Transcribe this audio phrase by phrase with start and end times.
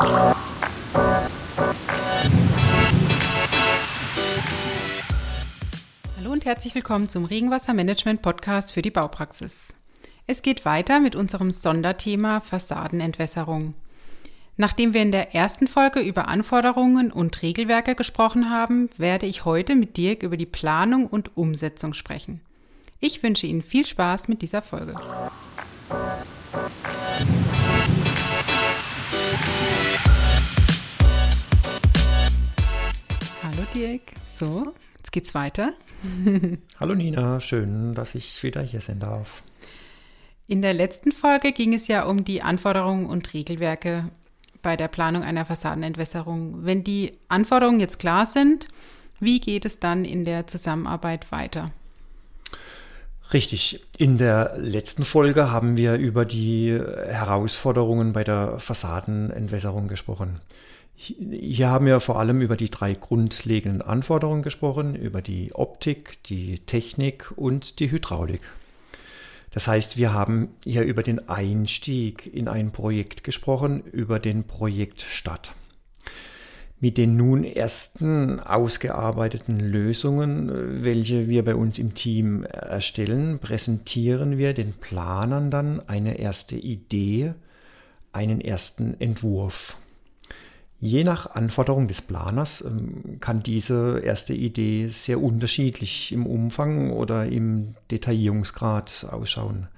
[0.00, 0.32] Hallo
[6.24, 9.74] und herzlich willkommen zum Regenwassermanagement Podcast für die Baupraxis.
[10.26, 13.74] Es geht weiter mit unserem Sonderthema Fassadenentwässerung.
[14.56, 19.74] Nachdem wir in der ersten Folge über Anforderungen und Regelwerke gesprochen haben, werde ich heute
[19.74, 22.40] mit Dirk über die Planung und Umsetzung sprechen.
[23.00, 24.94] Ich wünsche Ihnen viel Spaß mit dieser Folge.
[33.74, 34.02] Dirk.
[34.24, 35.72] So, jetzt geht's weiter.
[36.80, 39.42] Hallo Nina, schön, dass ich wieder hier sein darf.
[40.48, 44.08] In der letzten Folge ging es ja um die Anforderungen und Regelwerke
[44.62, 46.64] bei der Planung einer Fassadenentwässerung.
[46.64, 48.66] Wenn die Anforderungen jetzt klar sind,
[49.20, 51.70] wie geht es dann in der Zusammenarbeit weiter?
[53.32, 53.84] Richtig.
[53.96, 60.40] In der letzten Folge haben wir über die Herausforderungen bei der Fassadenentwässerung gesprochen.
[61.02, 66.58] Hier haben wir vor allem über die drei grundlegenden Anforderungen gesprochen, über die Optik, die
[66.58, 68.42] Technik und die Hydraulik.
[69.50, 75.54] Das heißt, wir haben hier über den Einstieg in ein Projekt gesprochen, über den Projektstart.
[76.80, 84.52] Mit den nun ersten ausgearbeiteten Lösungen, welche wir bei uns im Team erstellen, präsentieren wir
[84.52, 87.32] den Planern dann eine erste Idee,
[88.12, 89.78] einen ersten Entwurf.
[90.80, 97.26] Je nach Anforderung des Planers ähm, kann diese erste Idee sehr unterschiedlich im Umfang oder
[97.26, 99.68] im Detaillierungsgrad ausschauen.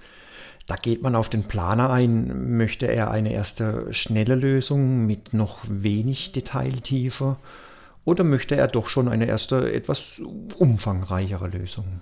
[0.68, 5.58] Da geht man auf den Planer ein, möchte er eine erste schnelle Lösung mit noch
[5.68, 7.36] wenig Detailtiefe
[8.04, 10.20] oder möchte er doch schon eine erste etwas
[10.56, 12.00] umfangreichere Lösung?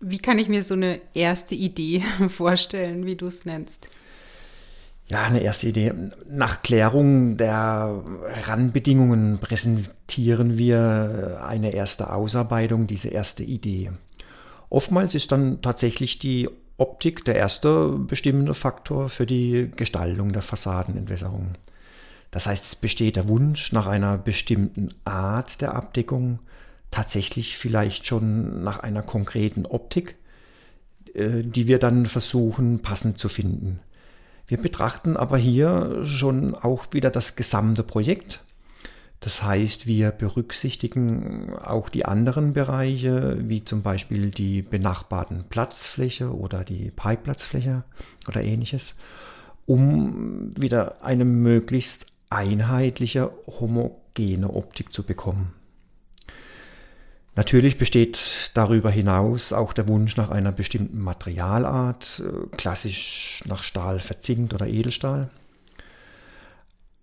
[0.00, 3.88] Wie kann ich mir so eine erste Idee vorstellen, wie du es nennst?
[5.10, 5.92] Ja, eine erste Idee.
[6.28, 8.00] Nach Klärung der
[8.44, 13.90] Randbedingungen präsentieren wir eine erste Ausarbeitung, diese erste Idee.
[14.68, 21.54] Oftmals ist dann tatsächlich die Optik der erste bestimmende Faktor für die Gestaltung der Fassadenentwässerung.
[22.30, 26.38] Das heißt, es besteht der Wunsch nach einer bestimmten Art der Abdeckung,
[26.92, 30.14] tatsächlich vielleicht schon nach einer konkreten Optik,
[31.14, 33.80] äh, die wir dann versuchen passend zu finden.
[34.50, 38.40] Wir betrachten aber hier schon auch wieder das gesamte Projekt.
[39.20, 46.64] Das heißt, wir berücksichtigen auch die anderen Bereiche, wie zum Beispiel die benachbarten Platzfläche oder
[46.64, 47.84] die Parkplatzfläche
[48.26, 48.96] oder ähnliches,
[49.66, 55.52] um wieder eine möglichst einheitliche, homogene Optik zu bekommen.
[57.40, 63.98] Natürlich besteht darüber hinaus auch der Wunsch nach einer bestimmten Materialart, äh, klassisch nach Stahl
[63.98, 65.30] verzinkt oder Edelstahl.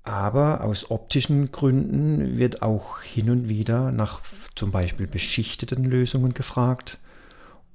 [0.03, 4.21] Aber aus optischen Gründen wird auch hin und wieder nach
[4.53, 6.99] zum Beispiel beschichteten Lösungen gefragt,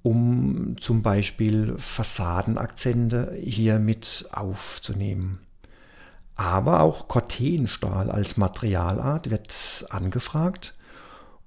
[0.05, 5.41] um zum Beispiel Fassadenakzente hier mit aufzunehmen.
[6.37, 10.75] Aber auch Cortenstahl als Materialart wird angefragt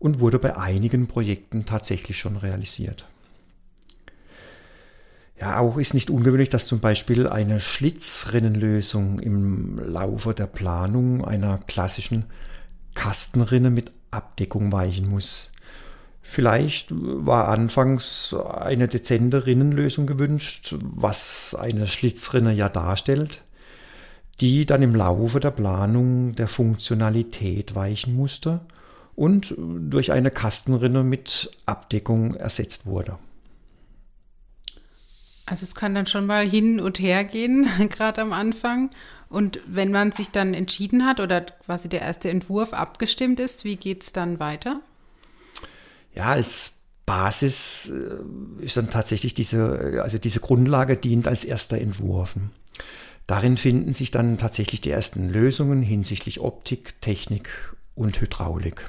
[0.05, 3.07] und wurde bei einigen Projekten tatsächlich schon realisiert.
[5.41, 11.57] Ja, auch ist nicht ungewöhnlich, dass zum Beispiel eine Schlitzrinnenlösung im Laufe der Planung einer
[11.66, 12.25] klassischen
[12.93, 15.51] Kastenrinne mit Abdeckung weichen muss.
[16.22, 23.41] Vielleicht war anfangs eine dezente Rinnenlösung gewünscht, was eine Schlitzrinne ja darstellt,
[24.39, 28.61] die dann im Laufe der Planung der Funktionalität weichen musste
[29.16, 33.18] und durch eine Kastenrinne mit Abdeckung ersetzt wurde.
[35.46, 38.90] Also es kann dann schon mal hin und her gehen, gerade am Anfang.
[39.30, 43.76] Und wenn man sich dann entschieden hat oder quasi der erste Entwurf abgestimmt ist, wie
[43.76, 44.81] geht es dann weiter?
[46.14, 52.36] Ja, als Basis äh, ist dann tatsächlich diese, also diese Grundlage dient als erster Entwurf.
[53.28, 57.50] Darin finden sich dann tatsächlich die ersten Lösungen hinsichtlich Optik, Technik
[57.96, 58.85] und Hydraulik.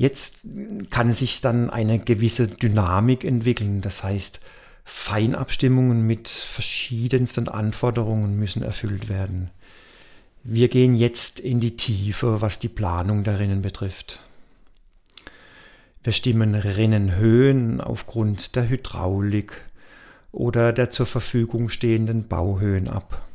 [0.00, 0.46] Jetzt
[0.88, 3.82] kann sich dann eine gewisse Dynamik entwickeln.
[3.82, 4.40] Das heißt,
[4.82, 9.50] Feinabstimmungen mit verschiedensten Anforderungen müssen erfüllt werden.
[10.42, 14.22] Wir gehen jetzt in die Tiefe, was die Planung der Rinnen betrifft.
[16.02, 19.52] Wir stimmen Rinnenhöhen aufgrund der Hydraulik
[20.32, 23.28] oder der zur Verfügung stehenden Bauhöhen ab.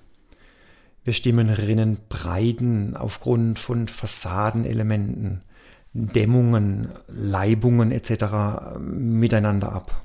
[1.04, 5.44] Wir stimmen Rinnenbreiten aufgrund von Fassadenelementen,
[5.98, 8.78] Dämmungen, Leibungen etc.
[8.80, 10.04] miteinander ab.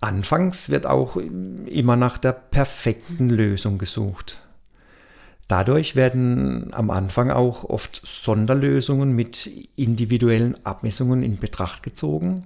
[0.00, 4.40] Anfangs wird auch immer nach der perfekten Lösung gesucht.
[5.48, 12.44] Dadurch werden am Anfang auch oft Sonderlösungen mit individuellen Abmessungen in Betracht gezogen,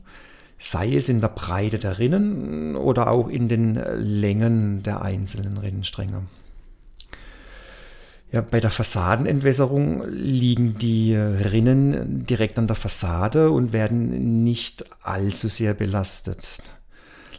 [0.56, 6.22] sei es in der Breite der Rinnen oder auch in den Längen der einzelnen Rinnenstränge.
[8.30, 15.48] Ja, bei der Fassadenentwässerung liegen die Rinnen direkt an der Fassade und werden nicht allzu
[15.48, 16.60] sehr belastet.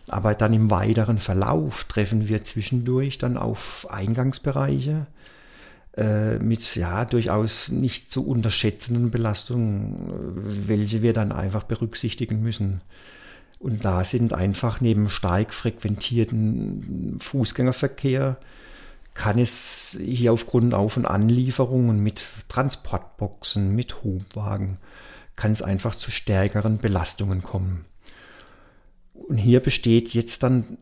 [0.07, 5.05] Aber dann im weiteren Verlauf treffen wir zwischendurch dann auf Eingangsbereiche
[5.95, 12.81] äh, mit ja durchaus nicht zu unterschätzenden Belastungen, welche wir dann einfach berücksichtigen müssen.
[13.59, 18.37] Und da sind einfach neben stark frequentierten Fußgängerverkehr
[19.19, 24.77] kann es hier aufgrund Auf- und Anlieferungen mit Transportboxen, mit Hubwagen,
[25.35, 27.83] kann es einfach zu stärkeren Belastungen kommen.
[29.13, 30.77] Und hier besteht jetzt dann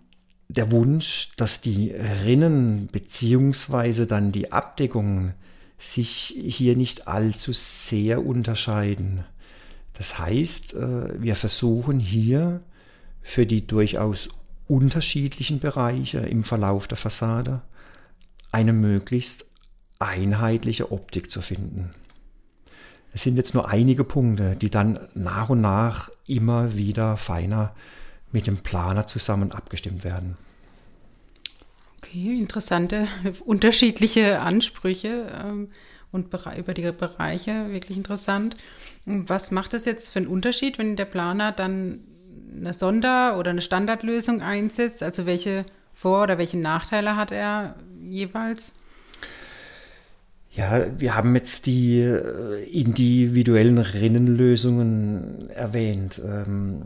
[0.49, 4.05] der Wunsch, dass die Rinnen bzw.
[4.05, 5.33] dann die Abdeckungen
[5.79, 9.25] sich hier nicht allzu sehr unterscheiden.
[9.93, 12.61] Das heißt, äh, wir versuchen hier
[13.23, 14.29] für die durchaus
[14.67, 17.63] unterschiedlichen Bereiche im Verlauf der Fassade
[18.57, 19.51] eine möglichst
[19.99, 21.93] einheitliche Optik zu finden.
[23.13, 27.75] Es sind jetzt nur einige Punkte, die dann nach und nach immer wieder feiner
[28.31, 30.37] mit dem Planer zusammen abgestimmt werden.
[31.97, 33.07] Okay, interessante,
[33.45, 35.69] unterschiedliche Ansprüche ähm,
[36.11, 38.55] und über die Bereiche, wirklich interessant.
[39.05, 41.99] Was macht das jetzt für einen Unterschied, wenn der Planer dann
[42.55, 45.03] eine Sonder- oder eine Standardlösung einsetzt?
[45.03, 45.63] Also welche
[45.93, 47.75] Vor- oder welche Nachteile hat er
[48.07, 48.73] jeweils?
[50.51, 56.19] Ja, wir haben jetzt die äh, individuellen Rinnenlösungen erwähnt.
[56.25, 56.81] Ähm,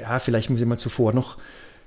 [0.00, 1.38] ja, vielleicht muss ich mal zuvor noch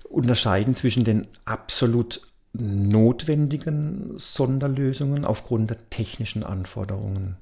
[0.09, 2.21] unterscheiden zwischen den absolut
[2.51, 7.37] notwendigen Sonderlösungen aufgrund der technischen Anforderungen.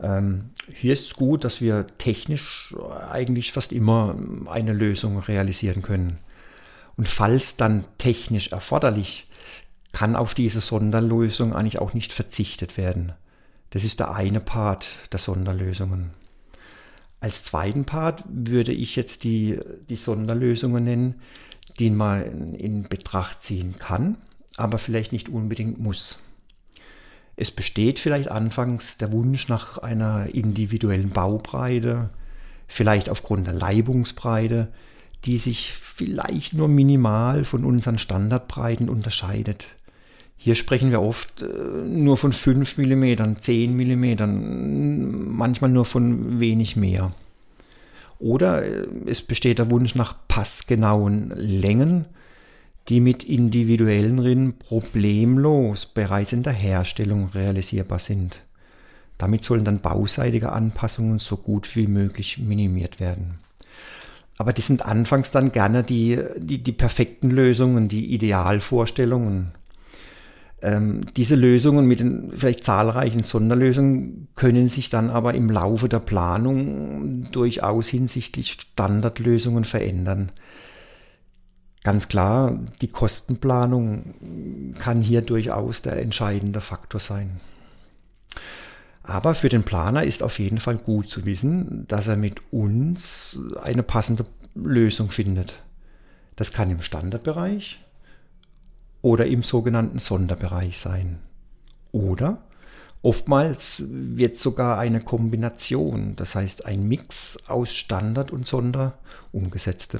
[0.00, 2.74] Ähm, hier ist es gut, dass wir technisch
[3.10, 4.16] eigentlich fast immer
[4.46, 6.18] eine Lösung realisieren können.
[6.96, 9.28] Und falls dann technisch erforderlich
[9.92, 13.12] kann auf diese Sonderlösung eigentlich auch nicht verzichtet werden.
[13.70, 16.10] Das ist der eine Part der Sonderlösungen.
[17.20, 21.14] Als zweiten Part würde ich jetzt die, die Sonderlösungen nennen,
[21.78, 24.16] die man in Betracht ziehen kann,
[24.56, 26.18] aber vielleicht nicht unbedingt muss.
[27.36, 32.10] Es besteht vielleicht anfangs der Wunsch nach einer individuellen Baubreite,
[32.66, 34.68] vielleicht aufgrund der Leibungsbreite,
[35.26, 39.68] die sich vielleicht nur minimal von unseren Standardbreiten unterscheidet.
[40.36, 46.76] Hier sprechen wir oft äh, nur von 5 mm, 10 mm, manchmal nur von wenig
[46.76, 47.12] mehr.
[48.18, 52.04] Oder äh, es besteht der Wunsch nach passgenauen Längen,
[52.88, 58.42] die mit individuellen Rinnen problemlos bereits in der Herstellung realisierbar sind.
[59.18, 63.38] Damit sollen dann bauseitige Anpassungen so gut wie möglich minimiert werden.
[64.38, 69.52] Aber die sind anfangs dann gerne die, die, die perfekten Lösungen, die Idealvorstellungen.
[70.62, 76.00] Ähm, diese Lösungen mit den vielleicht zahlreichen Sonderlösungen können sich dann aber im Laufe der
[76.00, 80.32] Planung durchaus hinsichtlich Standardlösungen verändern.
[81.82, 87.40] Ganz klar, die Kostenplanung kann hier durchaus der entscheidende Faktor sein.
[89.06, 93.38] Aber für den Planer ist auf jeden Fall gut zu wissen, dass er mit uns
[93.62, 95.62] eine passende Lösung findet.
[96.34, 97.80] Das kann im Standardbereich
[99.02, 101.20] oder im sogenannten Sonderbereich sein.
[101.92, 102.42] Oder
[103.02, 108.98] oftmals wird sogar eine Kombination, das heißt ein Mix aus Standard und Sonder
[109.30, 109.98] umgesetzt.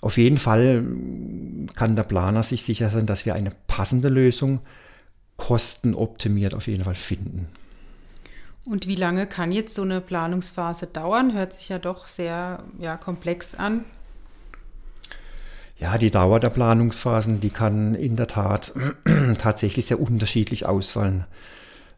[0.00, 0.84] Auf jeden Fall
[1.74, 4.60] kann der Planer sich sicher sein, dass wir eine passende Lösung
[5.36, 7.48] kostenoptimiert auf jeden Fall finden.
[8.64, 11.34] Und wie lange kann jetzt so eine Planungsphase dauern?
[11.34, 13.84] Hört sich ja doch sehr ja, komplex an.
[15.78, 18.74] Ja, die Dauer der Planungsphasen, die kann in der Tat
[19.38, 21.24] tatsächlich sehr unterschiedlich ausfallen.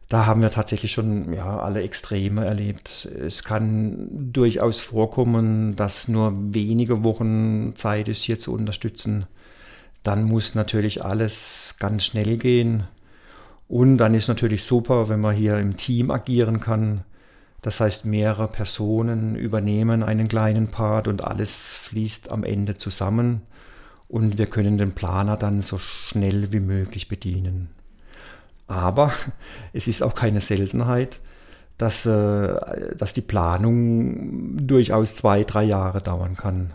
[0.07, 3.05] Da haben wir tatsächlich schon ja, alle Extreme erlebt.
[3.05, 9.25] Es kann durchaus vorkommen, dass nur wenige Wochen Zeit ist, hier zu unterstützen.
[10.03, 12.83] Dann muss natürlich alles ganz schnell gehen.
[13.67, 17.03] Und dann ist natürlich super, wenn man hier im Team agieren kann.
[17.61, 23.41] Das heißt, mehrere Personen übernehmen einen kleinen Part und alles fließt am Ende zusammen
[24.09, 27.69] und wir können den Planer dann so schnell wie möglich bedienen.
[28.67, 29.13] Aber
[29.73, 31.21] es ist auch keine Seltenheit,
[31.77, 36.73] dass, äh, dass die Planung durchaus zwei, drei Jahre dauern kann.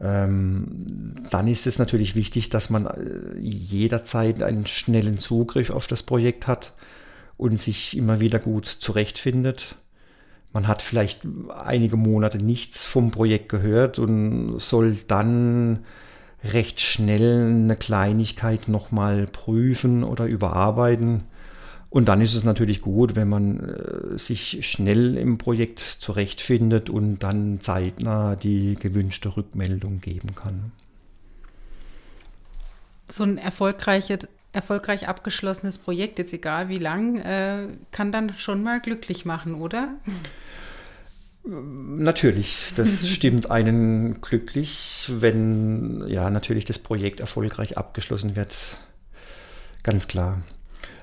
[0.00, 6.02] Ähm, dann ist es natürlich wichtig, dass man äh, jederzeit einen schnellen Zugriff auf das
[6.02, 6.72] Projekt hat
[7.36, 9.76] und sich immer wieder gut zurechtfindet.
[10.52, 11.22] Man hat vielleicht
[11.54, 15.84] einige Monate nichts vom Projekt gehört und soll dann
[16.44, 21.24] recht schnell eine Kleinigkeit nochmal prüfen oder überarbeiten.
[21.90, 27.20] Und dann ist es natürlich gut, wenn man äh, sich schnell im Projekt zurechtfindet und
[27.20, 30.72] dann zeitnah die gewünschte Rückmeldung geben kann.
[33.08, 38.80] So ein erfolgreiches, erfolgreich abgeschlossenes Projekt, jetzt egal wie lang, äh, kann dann schon mal
[38.80, 39.94] glücklich machen, oder?
[41.44, 48.76] Natürlich, das stimmt einen glücklich, wenn ja natürlich das Projekt erfolgreich abgeschlossen wird.
[49.82, 50.42] Ganz klar.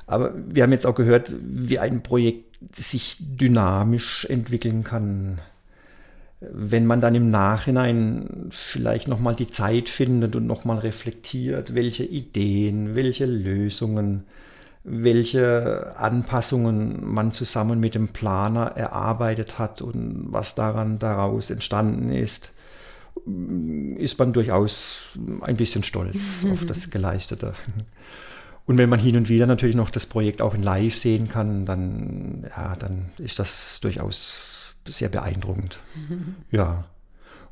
[0.07, 5.41] Aber wir haben jetzt auch gehört, wie ein Projekt sich dynamisch entwickeln kann.
[6.39, 12.95] Wenn man dann im Nachhinein vielleicht nochmal die Zeit findet und nochmal reflektiert, welche Ideen,
[12.95, 14.25] welche Lösungen,
[14.83, 22.53] welche Anpassungen man zusammen mit dem Planer erarbeitet hat und was daran daraus entstanden ist,
[23.97, 27.55] ist man durchaus ein bisschen stolz auf das Geleistete.
[28.65, 31.65] Und wenn man hin und wieder natürlich noch das Projekt auch in Live sehen kann,
[31.65, 35.79] dann, ja, dann ist das durchaus sehr beeindruckend.
[35.95, 36.35] Mhm.
[36.51, 36.85] Ja.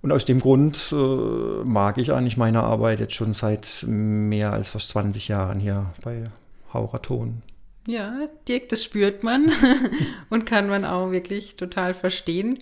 [0.02, 0.96] Und aus dem Grund äh,
[1.64, 6.26] mag ich eigentlich meine Arbeit jetzt schon seit mehr als fast 20 Jahren hier bei
[6.74, 7.42] Hauraton.
[7.88, 9.52] Ja, Dirk, das spürt man
[10.30, 12.60] und kann man auch wirklich total verstehen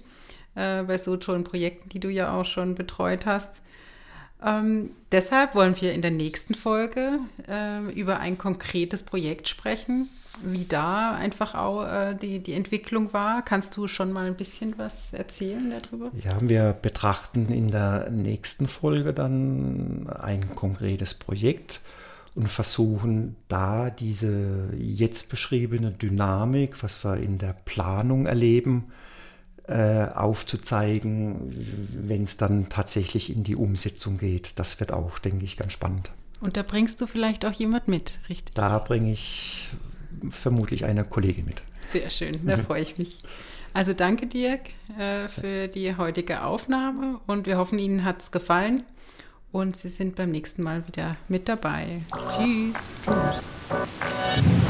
[0.53, 3.63] äh, bei so tollen Projekten, die du ja auch schon betreut hast.
[4.43, 10.09] Ähm, deshalb wollen wir in der nächsten Folge äh, über ein konkretes Projekt sprechen,
[10.43, 13.43] wie da einfach auch äh, die, die Entwicklung war.
[13.43, 16.11] Kannst du schon mal ein bisschen was erzählen darüber?
[16.23, 21.81] Ja, wir betrachten in der nächsten Folge dann ein konkretes Projekt
[22.33, 28.91] und versuchen da diese jetzt beschriebene Dynamik, was wir in der Planung erleben,
[29.67, 31.55] äh, aufzuzeigen,
[32.03, 34.59] wenn es dann tatsächlich in die Umsetzung geht.
[34.59, 36.11] Das wird auch, denke ich, ganz spannend.
[36.39, 38.55] Und da bringst du vielleicht auch jemand mit, richtig?
[38.55, 39.69] Da bringe ich
[40.29, 41.61] vermutlich eine Kollegin mit.
[41.91, 43.19] Sehr schön, da freue ich mich.
[43.73, 44.61] Also danke Dirk
[44.97, 48.83] äh, für die heutige Aufnahme und wir hoffen, Ihnen hat es gefallen
[49.51, 52.01] und Sie sind beim nächsten Mal wieder mit dabei.
[52.27, 52.95] Tschüss.
[53.05, 54.60] Tschüss.